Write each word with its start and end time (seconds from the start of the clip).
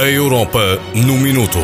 A 0.00 0.08
Europa 0.08 0.80
no 0.94 1.18
Minuto. 1.18 1.58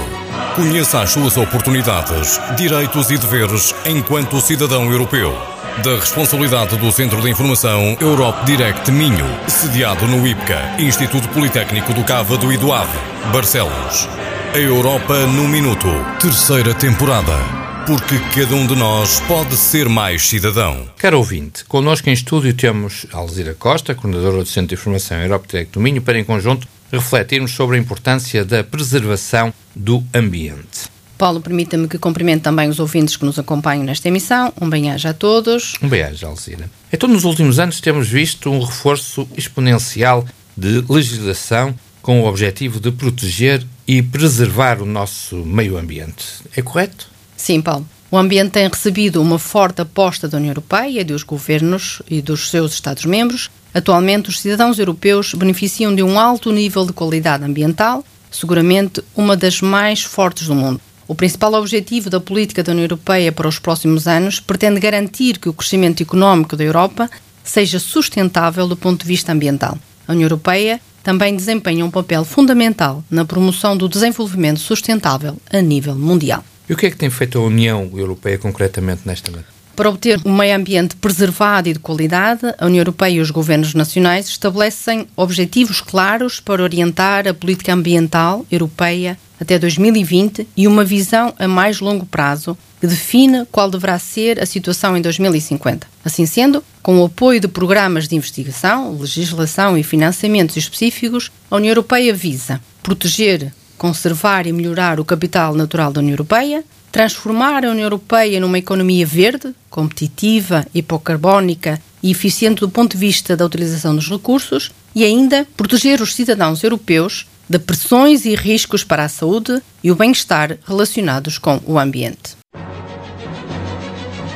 Conheça 0.55 1.01
as 1.01 1.09
suas 1.09 1.39
oportunidades, 1.39 2.39
direitos 2.55 3.09
e 3.09 3.17
deveres 3.17 3.75
enquanto 3.87 4.43
cidadão 4.43 4.93
europeu. 4.93 5.35
Da 5.83 5.95
responsabilidade 5.95 6.77
do 6.77 6.93
Centro 6.93 7.23
de 7.23 7.31
Informação 7.31 7.97
Europe 7.99 8.45
Direct 8.45 8.93
Minho, 8.93 9.25
sediado 9.49 10.07
no 10.07 10.27
IPCA, 10.27 10.77
Instituto 10.79 11.31
Politécnico 11.31 11.95
do 11.95 12.05
Cávado 12.05 12.53
e 12.53 12.59
do 12.59 12.75
Ave, 12.75 12.99
Barcelos. 13.33 14.07
A 14.53 14.59
Europa 14.59 15.17
no 15.29 15.49
Minuto, 15.49 15.89
terceira 16.21 16.75
temporada. 16.75 17.66
Porque 17.87 18.19
cada 18.35 18.53
um 18.57 18.67
de 18.67 18.75
nós 18.75 19.21
pode 19.29 19.57
ser 19.57 19.89
mais 19.89 20.27
cidadão. 20.27 20.89
Caro 20.99 21.19
ouvinte, 21.19 21.65
connosco 21.67 22.11
em 22.11 22.13
estúdio 22.13 22.53
temos 22.53 23.07
Alzira 23.13 23.55
Costa, 23.55 23.95
coordenadora 23.95 24.43
do 24.43 24.49
Centro 24.49 24.71
de 24.71 24.75
Informação 24.75 25.23
Europe 25.23 25.47
Direct 25.47 25.73
do 25.73 25.81
Minho, 25.81 26.03
para 26.03 26.19
em 26.19 26.25
conjunto 26.25 26.67
refletirmos 26.91 27.53
sobre 27.53 27.77
a 27.77 27.79
importância 27.79 28.45
da 28.45 28.65
preservação 28.65 29.55
do 29.73 30.03
ambiente. 30.13 30.91
Paulo, 31.17 31.41
permita-me 31.41 31.87
que 31.87 31.97
cumprimente 31.97 32.43
também 32.43 32.69
os 32.69 32.81
ouvintes 32.81 33.17
que 33.17 33.25
nos 33.25 33.39
acompanham 33.39 33.85
nesta 33.85 34.09
emissão. 34.09 34.53
Um 34.61 34.69
bem-aja 34.69 35.11
a 35.11 35.15
todos. 35.15 35.75
Um 35.81 35.89
bem-aja, 35.89 36.27
Alzira. 36.27 36.69
Então, 36.93 37.09
nos 37.09 37.23
últimos 37.23 37.61
anos 37.61 37.81
temos 37.81 38.09
visto 38.09 38.51
um 38.51 38.65
reforço 38.65 39.29
exponencial 39.37 40.27
de 40.57 40.85
legislação 40.89 41.73
com 42.03 42.21
o 42.21 42.27
objetivo 42.27 42.81
de 42.81 42.91
proteger 42.91 43.65
e 43.87 44.03
preservar 44.03 44.83
o 44.83 44.87
nosso 44.87 45.37
meio 45.37 45.79
ambiente. 45.79 46.43
É 46.57 46.61
correto? 46.61 47.15
Sim, 47.37 47.61
Paulo. 47.61 47.87
O 48.11 48.17
ambiente 48.17 48.53
tem 48.53 48.69
recebido 48.69 49.21
uma 49.21 49.39
forte 49.39 49.83
aposta 49.83 50.29
da 50.29 50.39
União 50.39 50.51
Europeia, 50.51 51.05
dos 51.05 51.23
governos 51.23 52.01
e 52.09 52.23
dos 52.23 52.51
seus 52.51 52.73
Estados-membros. 52.73 53.51
Atualmente, 53.75 54.29
os 54.29 54.41
cidadãos 54.41 54.79
europeus 54.79 55.35
beneficiam 55.35 55.95
de 55.95 56.03
um 56.03 56.19
alto 56.19 56.53
nível 56.53 56.87
de 56.87 56.93
qualidade 56.93 57.45
ambiental, 57.45 58.05
seguramente 58.31 59.03
uma 59.15 59.37
das 59.37 59.61
mais 59.61 60.03
fortes 60.03 60.47
do 60.47 60.55
mundo. 60.55 60.81
O 61.09 61.15
principal 61.15 61.55
objetivo 61.55 62.09
da 62.09 62.19
política 62.21 62.63
da 62.63 62.73
União 62.73 62.85
Europeia 62.85 63.31
para 63.31 63.49
os 63.49 63.59
próximos 63.59 64.09
anos 64.09 64.41
pretende 64.41 64.81
garantir 64.81 65.39
que 65.39 65.49
o 65.49 65.53
crescimento 65.53 66.03
económico 66.03 66.57
da 66.57 66.65
Europa 66.65 67.11
seja 67.45 67.79
sustentável 67.79 68.67
do 68.67 68.77
ponto 68.77 69.03
de 69.03 69.07
vista 69.07 69.33
ambiental. 69.33 69.79
A 70.07 70.13
União 70.13 70.27
Europeia 70.27 70.81
também 71.03 71.37
desempenha 71.37 71.85
um 71.85 71.91
papel 71.91 72.25
fundamental 72.25 73.05
na 73.09 73.25
promoção 73.25 73.77
do 73.77 73.89
desenvolvimento 73.89 74.59
sustentável 74.59 75.37
a 75.53 75.61
nível 75.61 75.95
mundial. 75.95 76.45
E 76.69 76.73
o 76.73 76.77
que 76.77 76.87
é 76.87 76.91
que 76.91 76.97
tem 76.97 77.11
feito 77.11 77.39
a 77.39 77.43
União 77.43 77.91
Europeia 77.95 78.39
concretamente 78.39 79.03
nesta 79.05 79.31
matéria? 79.31 79.57
Para 79.77 79.91
obter 79.91 80.19
um 80.25 80.35
meio 80.35 80.57
ambiente 80.57 80.97
preservado 80.97 81.69
e 81.69 81.75
de 81.75 81.79
qualidade, 81.79 82.47
a 82.59 82.65
União 82.65 82.81
Europeia 82.81 83.17
e 83.17 83.21
os 83.21 83.31
governos 83.31 83.75
nacionais 83.75 84.27
estabelecem 84.27 85.07
objetivos 85.15 85.83
claros 85.83 86.41
para 86.41 86.63
orientar 86.63 87.29
a 87.29 87.35
política 87.35 87.75
ambiental 87.75 88.47
europeia 88.51 89.19
até 89.39 89.59
2020 89.59 90.49
e 90.57 90.67
uma 90.67 90.83
visão 90.83 91.35
a 91.39 91.47
mais 91.47 91.81
longo 91.81 92.07
prazo 92.07 92.57
que 92.81 92.87
define 92.87 93.45
qual 93.53 93.71
deverá 93.71 93.99
ser 93.99 94.41
a 94.41 94.47
situação 94.47 94.97
em 94.97 95.03
2050. 95.03 95.87
Assim 96.03 96.25
sendo, 96.25 96.65
com 96.83 96.99
o 96.99 97.05
apoio 97.05 97.39
de 97.39 97.49
programas 97.49 98.09
de 98.09 98.17
investigação, 98.17 98.97
legislação 98.99 99.77
e 99.77 99.83
financiamentos 99.83 100.57
específicos, 100.57 101.31
a 101.51 101.57
União 101.57 101.73
Europeia 101.73 102.15
visa 102.15 102.61
proteger, 102.83 103.53
conservar 103.77 104.47
e 104.47 104.53
melhorar 104.53 104.99
o 104.99 105.05
capital 105.05 105.55
natural 105.55 105.93
da 105.93 106.01
União 106.01 106.15
Europeia, 106.15 106.65
transformar 106.91 107.65
a 107.65 107.71
União 107.71 107.85
Europeia 107.85 108.41
numa 108.41 108.59
economia 108.59 109.07
verde, 109.07 109.55
competitiva, 109.69 110.67
hipocarbónica 110.75 111.81
e 112.03 112.11
eficiente 112.11 112.61
do 112.61 112.71
ponto 112.71 112.93
de 112.93 112.99
vista 112.99 113.37
da 113.37 113.45
utilização 113.45 113.95
dos 113.95 114.09
recursos 114.09 114.73
e 114.95 115.05
ainda 115.05 115.47
proteger 115.57 116.01
os 116.01 116.15
cidadãos 116.15 116.63
europeus 116.63 117.27
de 117.49 117.59
pressões 117.59 118.25
e 118.25 118.35
riscos 118.35 118.83
para 118.83 119.05
a 119.05 119.09
saúde 119.09 119.63
e 119.83 119.91
o 119.91 119.95
bem-estar 119.95 120.57
relacionados 120.67 121.39
com 121.39 121.61
o 121.67 121.79
ambiente. 121.79 122.37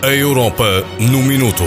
A 0.02 0.08
Europa 0.08 0.84
no 0.98 1.22
Minuto. 1.22 1.64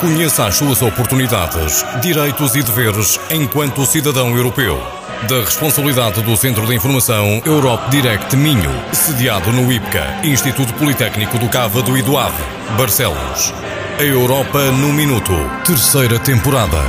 Conheça 0.00 0.46
as 0.46 0.56
suas 0.56 0.82
oportunidades, 0.82 1.84
direitos 2.02 2.54
e 2.54 2.62
deveres 2.62 3.18
enquanto 3.30 3.86
cidadão 3.86 4.36
europeu 4.36 4.78
da 5.28 5.40
responsabilidade 5.40 6.22
do 6.22 6.36
Centro 6.36 6.66
de 6.66 6.74
Informação 6.74 7.40
Europe 7.44 7.90
Direct 7.90 8.36
Minho, 8.36 8.70
sediado 8.92 9.50
no 9.52 9.72
IPCA, 9.72 10.20
Instituto 10.22 10.72
Politécnico 10.74 11.38
do 11.38 11.48
Cávado 11.48 11.96
e 11.96 12.02
do 12.02 12.16
Ave, 12.16 12.42
Barcelos. 12.76 13.52
A 13.98 14.02
Europa 14.02 14.70
no 14.72 14.92
Minuto, 14.92 15.32
terceira 15.64 16.18
temporada. 16.18 16.82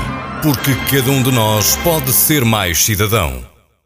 Porque 0.44 0.76
cada 0.92 1.10
um 1.10 1.24
de 1.24 1.32
nós 1.32 1.78
pode 1.78 2.12
ser 2.12 2.44
mais 2.44 2.84
cidadão. 2.84 3.57